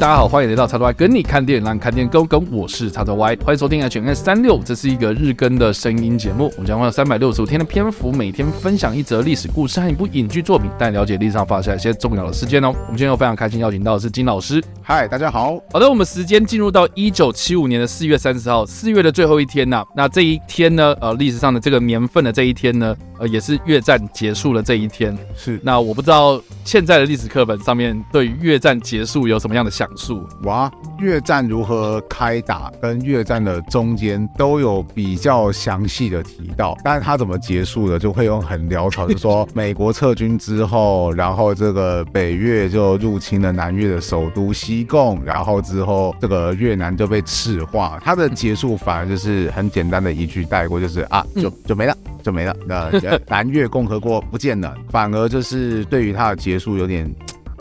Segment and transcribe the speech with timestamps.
[0.00, 2.50] 大家好，欢迎来到叉叉 Y 跟你看电影，让看电影更跟。
[2.50, 6.50] 我是叉叉 Y，欢迎收听 HNS 三六，这是一个日更的声音节目。
[6.56, 12.68] 我们将会有三百六十五天的篇幅，每天分享一则历史故事和一部影剧作品，带你了解历史上发生一些重要的事件哦。
[12.68, 14.64] 我们今天又非常开心邀请到的是金老师。
[14.80, 15.60] 嗨，大家好。
[15.70, 19.86] 好的，我们时间进入到一九七五年的四月三十号，四月的最后一天呐、啊。
[19.94, 25.14] 那这一天呢，呃，历史上的这个年份的这一天呢，呃，也是越战结束了这一天。
[25.36, 25.60] 是。
[25.62, 30.26] 那我不知道现在的历史课本上面对于越战结束有什么样的详述？
[30.42, 52.90] 哇，越战如何开打，跟越战的中间都有比较详细的提到，但是它怎么结束的，就会用很潦草，就说美国撤军之后，然后这个北越就入侵了南越的首都西贡，然后之后这个越南就被赤化，它的结束反而就是很简单的一句带过，就是啊，就就没了，就没了，那
[53.28, 57.12] 南越共和国不见了，反而就是对于它的结束有点。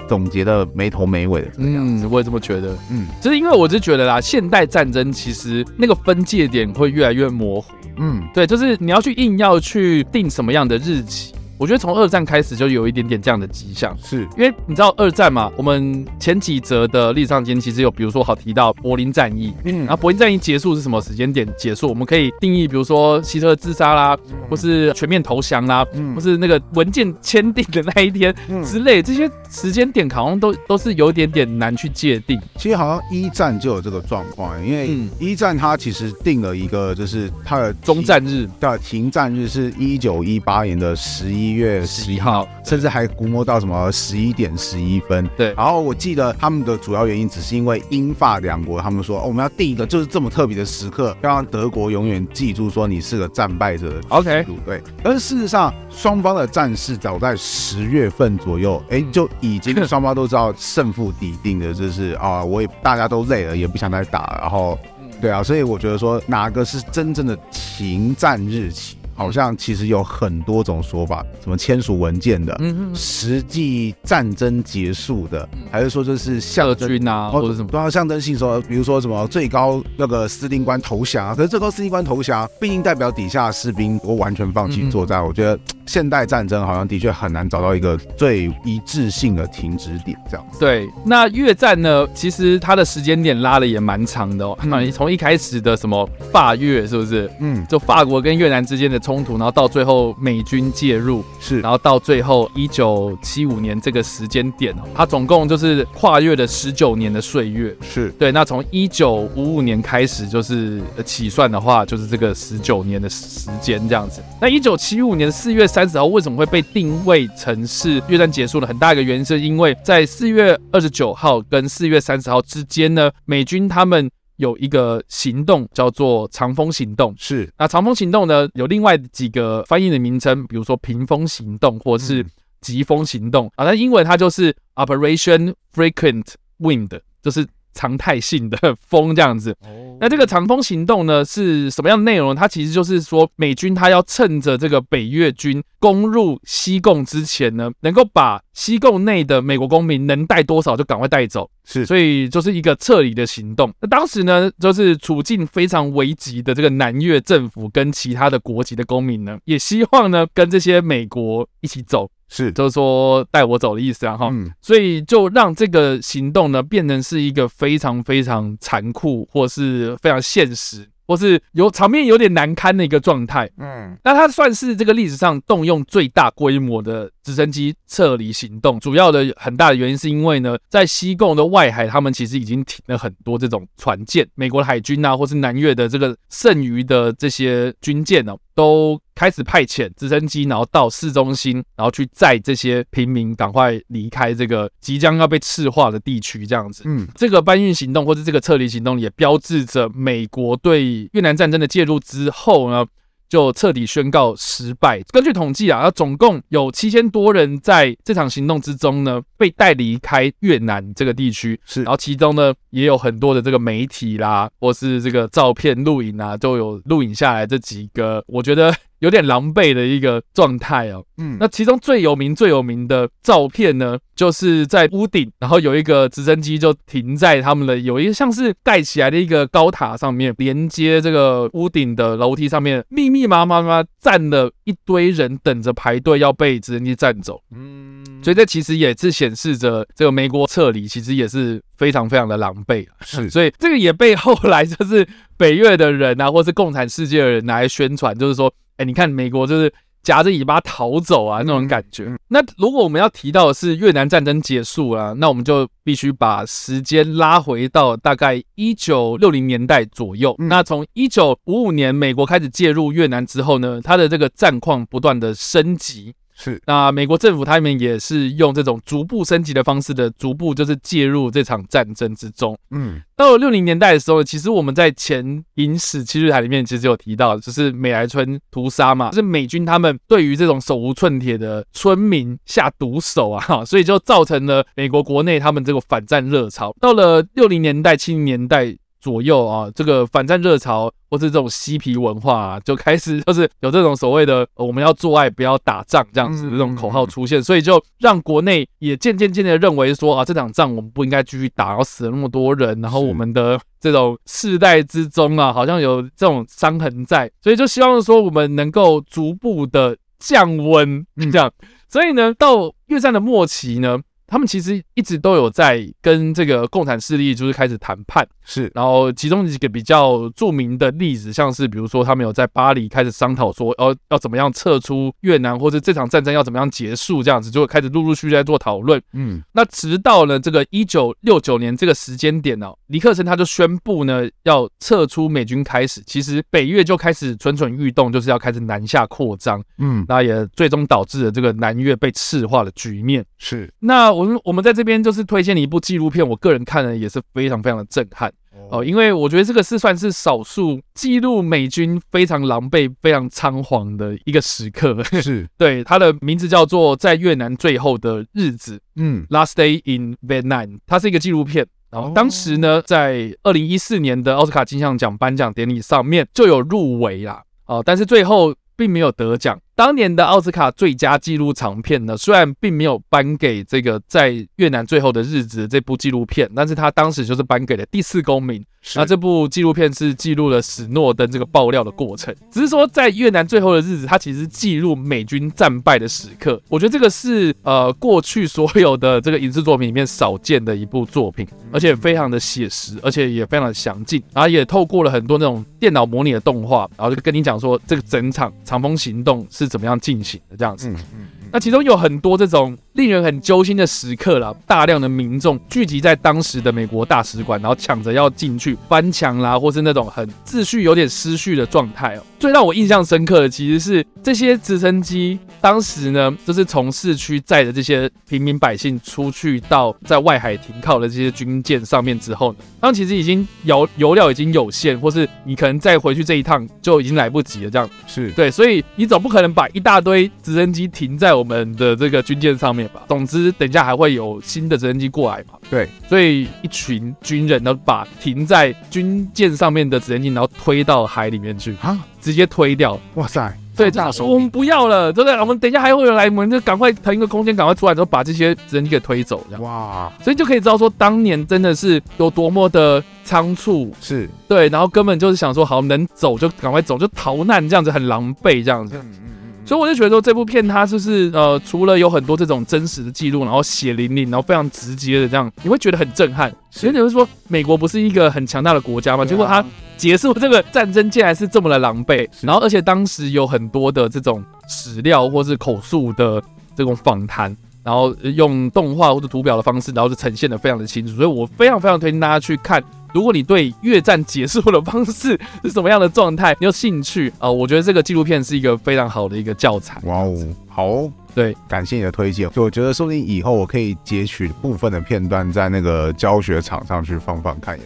[0.09, 11.33] 总结的没头没尾的，嗯，我也这么觉得，嗯，就是因为我是觉得啦，现代战争其实那个分界点会越来越模糊，嗯，对，就是你要去硬要去定什么样的日期。
[11.59, 15.51] 我觉得从二战开始就有一点点这样的迹象，是因为你知道二战嘛？
[15.57, 21.89] 我们前几则的历史上间其实有，比如说好提到柏林战役，嗯，然后柏林战役结束是什么时间点结束？
[21.89, 24.17] 我们可以定义，比如说希特勒自杀啦，
[24.49, 32.39] 或是全面投降啦，嗯，或是那个文件签订的那一天之类，这些时间点好像都都是有点点难去界定。
[32.55, 41.48] 其实好像一战就有这个状况，因为一战它其实定了一个就是它的终战日，对，停战日是一九一八年的十一。
[41.49, 45.27] 一月十一号，甚至还估摸到什么十一点十一分。
[45.35, 54.01] 对，然后我记得他们的主要原因只是因为英法两国，他们说、哦、我们要定一个就是这么特别的时刻，要让德国永远记住说你是个战败者的。
[54.09, 54.81] OK，对。
[55.03, 64.37] 但是事实上，双方的战事早在十月份左右，哎，就已经双方都知道胜负底定的，就是啊，我也大家都累了，也不想再打。
[64.41, 64.77] 然后，
[65.19, 68.97] 对啊，所以我觉得说哪个是真正的停战日期？
[69.19, 85.21] 好像其实有很多种说法，什么签署文件的，嗯，实际战争结束的，还是说就是象征啊，或者什么都要象征性说，比如说什么最高那个司令官投降啊，可是最高司令官投降，毕竟代表底下士兵都完全放弃作战。
[85.21, 90.47] 我觉得现代战争好像的确很难找到一个最一致性的停止点，这样。
[90.57, 94.57] 对，那越战呢，其实它的时间点拉的也蛮长的哦。
[94.63, 97.29] 那 你从一开始的什么法越是不是？
[97.41, 98.97] 嗯，就法国跟越南之间的。
[99.09, 108.31] 冲突，然后到最后美军介入，是，然后到最后一九七五年这个时间点，它总共就是跨越了十九年的岁月，是对。
[108.31, 114.21] 那从一九五五年开始就是起算的话，就是这个十九年的时间这样子。
[114.39, 118.67] 那一九七五年四月三十号为什么会被定位成是越战结束的？
[118.67, 124.07] 很大一个原因是因为在四月二十九号跟四月三十号之间呢，美军他们。
[124.39, 127.51] 有一个行动叫做长风行动，是。
[127.57, 132.25] 那长风行动呢，有另外几个翻译的名称，比如说屏风行动或是
[132.61, 133.65] 疾风行动啊。
[133.65, 137.45] 那英文它就是 Operation Frequent Wind，就是
[137.79, 139.55] 常态性的风这样子。
[140.01, 142.35] 那这个长风行动呢，是什么样的内容？
[142.35, 151.49] 它其实就是说，美军它要趁着这个北越军攻入西贡之前呢，能够把西贡内的美国公民能带多少就赶快带走。
[151.63, 153.73] 是，所以就是一个撤离的行动。
[153.79, 162.09] 那当时呢，就是处境非常危急的这个南越政府跟其他的国籍的公民呢，也希望呢跟这些美国一起走。
[162.29, 173.49] 是，就是说带我走的意思啊，哈，嗯，所以就让这个行动呢变成是一个非常非常残酷，或是非常现实，或是有场面有点难堪的一个状态。
[173.57, 178.79] 嗯，那它算是这个历史上动用最大规模的直升机撤离行动。
[178.79, 188.99] 主要的很大的原因是因为呢，在西贡的外海，他们其实已经停了很多这种船舰，美国的海军啊，或是南越的这个剩余的这些军舰呢，都。
[189.19, 196.83] 开始派遣直升机，然后到市中心，然后去载这些平民赶快离开这个即将要被赤化的地区，这样子。
[196.85, 202.85] 嗯，这个搬运行动或者这个撤离行动也标志着美国对越南战争的介入之后呢，
[203.27, 205.01] 就彻底宣告失败。
[205.11, 211.59] 根据统计啊，总共有七千多人在这场行动之中呢被带离开越南这个地区。
[211.65, 218.71] 是，然后其中呢也有很多的这个媒体啦，或是这个照片录影啊，都有录影下来这几个，我觉得。
[218.99, 221.01] 有点狼狈的一个状态哦。
[221.19, 237.41] 嗯，那其中最有名、最有名的照片呢，就是在屋顶，然后有一个直升机就停在他们的有一个像是盖起来的一个高塔上面，连接这个屋顶的楼梯上面，密密麻麻麻站了一堆人，等着排队要被直升机占走。
[237.55, 242.85] 嗯，所以这其实也是显示着这个美国撤离其实也是非常非常的狼狈。
[243.01, 245.07] 是，所以这个也被后来就是
[245.37, 249.71] 北越的人啊，或是共产世界的人拿来宣传，就是说，哎，你看美国就是。
[250.01, 252.09] 夹着尾巴逃走啊，那种感觉。
[252.29, 260.33] 那如果我们要提到的是越南战争结束了，那我们就必须把时间拉回到大概一九六零年代左右。
[260.39, 266.15] 那从一九五五年美国开始介入越南之后呢，它的这个战况不断的升级。
[266.41, 272.57] 是，那美国政府他们也是用这种逐步升级的方式的，逐步就是介入这场战争之中。
[272.71, 275.25] 嗯，到了六零年代的时候，其实我们在前
[275.55, 286.73] 《影史七日台》里面其实有提到，就是美莱村屠杀嘛，就是美军他们对于这种手无寸铁的村民下毒手啊，哈， 所以就造成了美国国内他们这个反战热潮。
[286.79, 288.77] 到了六零年代、七零年代。
[288.99, 311.51] 左右啊，这个反战热潮或是这种嬉皮文化啊，就开始就是有这种所谓的我们要做爱不要打仗这样子的这种口号出现，所以就让国内也渐渐渐渐的认为说啊，这场仗我们不应该继续打，然后死了那么多人，然后我们的这种世代之中啊，好像有这种伤痕在，所以就希望说我们能够逐步的降温这样，
[311.87, 313.99] 所以呢，到越战的末期呢。
[314.29, 329.01] 他们其实一直都有在跟这个共产势力就是开始谈判，是，然后其中几个比较著名的例子，像是比如说他们有在巴黎开始商讨说，哦，要怎么样撤出越南，或者这场战争要怎么样结束，这样子就会开始陆陆续续在做讨论。
[329.13, 339.59] 嗯，那直到了这个一九六九年这个时间点呢，尼克森他就宣布呢要撤出美军开始，其实北越就开始蠢蠢欲动，就是要开始南下扩张。
[339.79, 343.25] 嗯，那也最终导致了这个南越被赤化的局面。
[343.39, 344.18] 是，那。
[344.19, 348.29] 我们我们在这边就是推荐你一部纪录片，我个人看了也是非常非常的震撼
[348.69, 355.01] 哦，因为我觉得这个是算是少数记录美军非常狼狈、非常仓皇的一个时刻。
[355.21, 361.65] 是 对，它的名字叫做《在越南最后的日子》，嗯，Last Day in Vietnam，它是一个纪录片。
[361.89, 369.57] 然后当时呢，在二零一四年的奥斯卡金像奖颁奖典礼上面就有入围啦，哦，但是最后并没有得奖。
[369.79, 378.61] 当年的奥斯卡最佳纪录长片呢，虽然并没有颁给这个在越南最后的日子这部纪录片，但是他当时就是颁给了第四公民。
[378.95, 386.61] 那这部纪录片是记录了史诺登这个爆料的过程，只是说在越南最后的日子，它其实记录美军战败的时刻。
[386.69, 399.68] 我觉得这个是呃过去所有的这个影视作品里面少见的一部作品，而且非常的写实，而且也非常的详尽，然后也透过了很多那种电脑模拟的动画，然后就跟你讲说这个整场长风行动是。
[399.69, 400.89] 怎么样进行的这样子？
[400.89, 412.23] 嗯嗯，那其中有很多这种令人很揪心的时刻啦，大量的民众聚集在当时的美国大使馆，然后抢着要进去翻墙啦，或是那种很秩序有点失序的状态哦。
[412.39, 427.69] 最让我印象深刻的，其实是这些直升机当时呢，就是从市区载着这些平民百姓出去到在外海停靠的这些军舰上面之后呢，当其实已经油油料已经有限，或是你可能再回去这一趟就已经来不及了。
[427.69, 433.01] 这样是对，所以你总不可能把一大堆直升机停在我们的这个军舰上面吧？
[433.07, 435.59] 总之，等一下还会有新的直升机过来嘛？
[435.69, 441.97] 对，所以一群军人呢，把停在军舰上面的直升机，然后推到海里面去啊。
[442.21, 443.57] 直接推掉，哇塞！
[443.77, 445.39] 对，这样我们不要了，对不对？
[445.39, 450.11] 我们等一下还会有来，我们就赶快腾一个空间，赶快出来，之后把这些直升机给推走，这样哇！
[450.21, 458.97] 所以就可以知道说，当年真的是有多么的仓促，是对，然后根本就是想说，好，能走就赶快走，就逃难这样子，很狼狈这样子。
[458.97, 459.29] 嗯
[459.69, 466.51] 所以我就觉得说，这部片它就是呃，除了有很多这种真实的记录，然后血淋淋，然后非常直接的这样，你会觉得很震撼。
[466.71, 469.23] 所以你会说，美国不是一个很强大的国家吗？
[469.23, 469.63] 结果它
[469.95, 472.27] 结束这个战争，竟然是这么的狼狈。
[472.41, 476.41] 然后而且当时有很多的这种史料或是口述的
[476.75, 481.13] 这种访谈，然后用动画或者图表的方式，然后就呈现的非常的清楚。
[481.13, 482.83] 所以我非常非常推荐大家去看。
[483.13, 487.53] 如果你对越战结束的方式是什么样的状态，你有兴趣啊、呃？
[487.53, 489.99] 我觉得这个纪录片是一个非常好的一个教材。
[490.03, 492.49] 哇哦，好哦，对，感谢你的推荐。
[492.51, 497.77] 就我觉得说不定以后我可以截取部分的片段，在那个教学场上去放放看。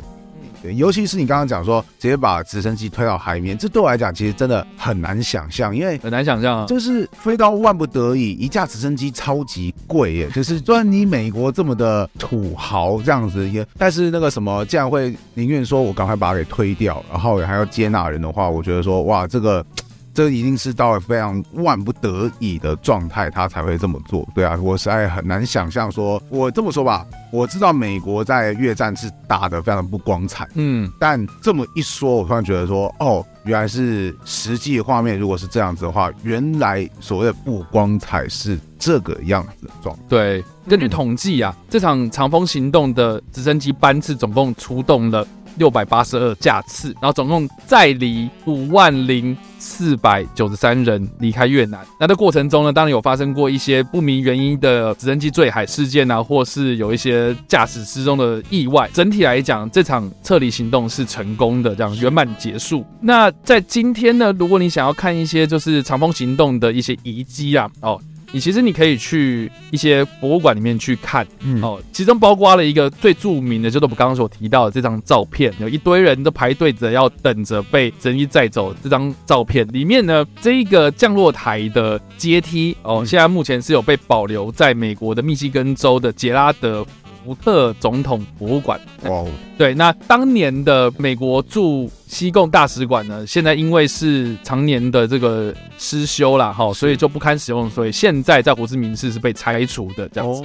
[0.63, 19.65] 对，尤其是你刚刚讲说直接把直升机推到海面，这对我来讲其实真的很难想象，因为很难想象啊，就是飞到万不得已，一架直升机超级贵耶， 就是虽然你美国这么的土豪这样子也，但是那个什么，竟然会宁愿说我赶快把它给推掉，然后还要接纳人的话，我觉得说哇，这个
[20.13, 24.27] 这一定是到了非常万不得已的状态，他才会这么做。
[24.35, 40.01] 对啊，我实在很难想象说，我这么说吧，我知道美国在越战是打得非常的不光彩，嗯，但这么一说，我突然觉得说，哦，原来是实际画面如果是这样子的话，原来所谓的不光彩是这个样子的状态。
[40.07, 45.27] 对，根据统计啊，这场长风行动的直升机班次总共出动了。
[45.57, 51.79] 六百八十二架次，然后总共载离五万零四百九十三人离开越南。
[51.99, 58.89] 那这过程中呢，当然有发生过一些不明原因的直升机坠海事件啊，或是有一些驾驶失踪的意外。
[58.93, 62.85] 整体来讲，这场撤离行动是成功的，这样圆满结束。
[63.01, 67.99] 那在今天呢，如果你想要看一些就是长风行动的一些遗迹啊，哦。
[68.33, 78.73] 你其实你可以去一些博物馆里面去看，嗯，哦，其中包括了一个最著名的，就是我们刚刚所提到的这张照片，有一堆人都排队着要等着被直升机载走。
[78.83, 86.83] 这张照片里面呢，这一个降落台的阶梯，哦，现在目前是有被保留在美国的密西根州的杰拉德
[87.23, 88.79] 福特总统博物馆。
[89.03, 89.27] 哦，
[89.57, 100.43] 对，那当年的美国驻西贡大使馆呢，现在因为是常年的这个失修了哈，所以就不堪使用，所以现在在胡志明市是被拆除的这样子。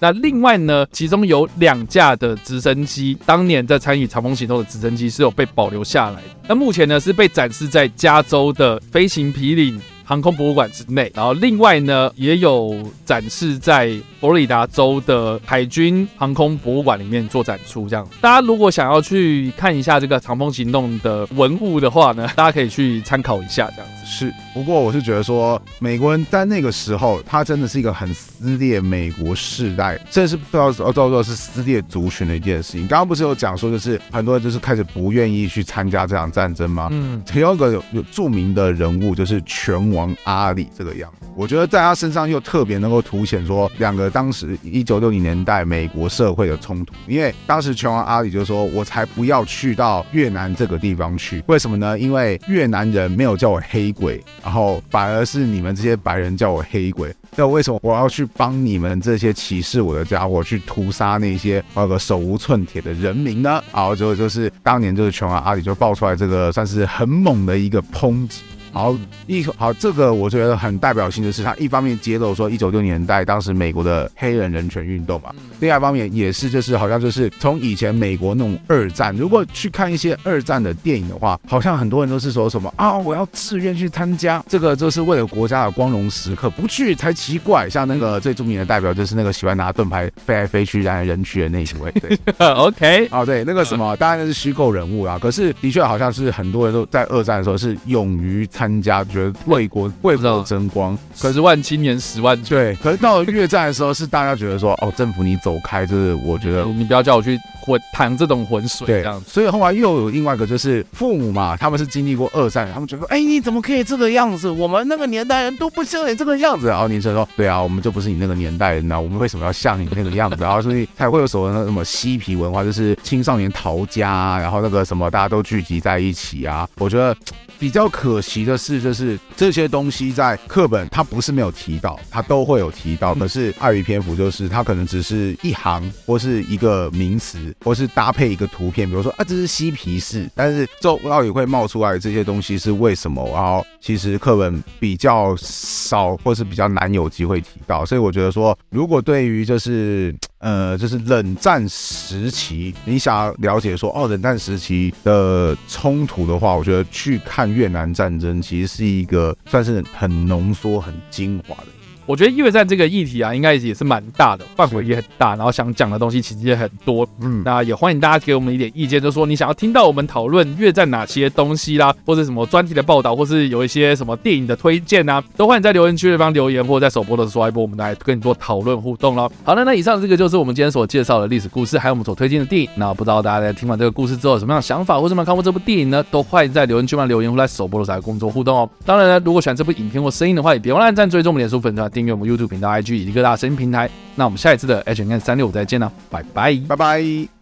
[0.00, 6.28] 那另外呢，其中有两架的直升机，当年在参与长风行动的直升机是有被保留下来的。
[6.46, 12.74] 那目前呢是被展示在加州的飞行皮领航空博物馆之内，然后另外呢也有
[13.04, 13.88] 展示在
[14.18, 17.86] 佛罗里达州的海军航空博物馆里面做展出。
[17.86, 23.70] 这样，大家如果想要去看一下这个长风行动的文物的话呢，大家可以去参考一下。
[23.76, 32.88] 这样子是，不过我是觉得说，美国人在那个时候，他真的是一个很撕裂美国世代，这是不知道哦，叫做是撕裂族群的一件事情。
[32.88, 36.88] 刚刚不是有讲说，就是很多人就是开始不愿意去参加这场战争吗？
[36.90, 51.98] 嗯，其中一个有有著名的人物就是拳王王阿里这个样子，我觉得在他身上又特别能够凸显说两个当时一九六零年代美国社会的冲突，因为当时拳王阿里就说：“我才不要去到越南这个地方去，为什么呢？
[51.98, 57.14] 因为越南人没有叫我黑鬼，然后反而是你们这些白人叫我黑鬼。
[57.36, 68.42] 那为什么我要去帮你们这些歧视我的家伙去屠杀那些那个手无寸铁的人民呢？”然后就就是当年就是拳王阿里就爆出来这个算是很猛的一个抨击。
[68.72, 68.96] 好
[69.26, 87.68] 一好，这个我觉得很代表性的是，他一方面揭露说一九六零年代当时美国的黑人人权运动嘛，另外一方面也是就是好像就是从以前美国那种二战，如果去看一些二战的电影的话，好像很多人都是说什么啊，我要自愿去参加，这个就是为了国家的光荣时刻，不去才奇怪。
[87.68, 107.38] 像那个最著名的代表就是那个喜欢拿盾牌飞来飞去燃来人去的那一位，对， OK，哦对，那个什么当然是虚构人物啊，可是的确好像是很多人都在二战的时候是勇于参加，觉得为国为国争光，可是万青年十万对，可是到了越战的时候，是大家觉得说，哦，政府你走开，就是我觉得你不要叫我去
[107.68, 109.30] 浑淌这种浑水，对，这样子。
[109.30, 114.48] 所以后来又有另外一个，就是父母嘛，他们是经历过二战，他们觉得，哎，你怎么可以这个样子？
[114.48, 116.66] 我们那个年代人都不像你这个样子。
[116.68, 120.36] 然后年轻人说，对啊，我们就不是你那个年代人啊，我们为什么要像你那个样子？
[120.40, 126.68] 然后所以才会有所谓的什么嬉皮文化，就是青少年逃家，然后那个什么大家都聚集在一起啊。
[126.78, 127.14] 我觉得。
[127.60, 133.16] 比较可惜的是，就是这些东西在课本它不是没有提到，它都会有提到。
[133.16, 140.28] 可是碍于篇幅，就是它可能只是一行，或是一个名词，或是搭配一个图片，比如说啊，这是嬉皮士。
[140.34, 143.24] 但是这到也会冒出来这些东西是为什么？
[143.32, 147.84] 然后其实课本比较少，或是比较难有机会提到。
[147.84, 150.14] 所以我觉得说，如果对于就是。
[150.40, 161.66] 呃，就是冷战时期，你想要了解说哦，冷战时期的冲突的话，我觉得去看越南战争其实是一个算是很浓缩、很精华的。
[162.08, 167.06] 我觉得越战这个议题啊，应该也是蛮大的，范围也很大，然后想讲的东西其实也很多。
[167.20, 179.30] 嗯，那也欢迎大家给我们一点意见，就是说你想要听到我们讨论越战哪些东西啦，或者什么专题的报道，或是有一些什么电影的推荐啊，都欢迎在留言区那边留言，或者在首播的时候刷一波，我们来跟你做讨论互动喽。
[179.44, 182.70] 好了，那以上这个就是我们今天所介绍的历史故事，还有我们所推荐的电影。
[182.76, 186.02] 那不知道大家在听完这个故事之后有什么样的想法，或者有没有看过这部电影呢？
[186.10, 188.70] 都欢迎在留言区那留言，或在首播的时候来工作互动哦。
[188.86, 192.68] 当然呢，如果喜欢这部影片或声音的话，也别忘了按赞、追踪我们脸书粉团、订阅我们 YouTube 频道。
[192.68, 197.37] IG 以及各大声音平台，那我们下一次的 H N N 三六五再见了，拜拜，拜拜。